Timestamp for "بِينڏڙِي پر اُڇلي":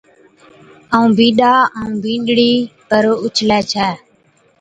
2.03-3.59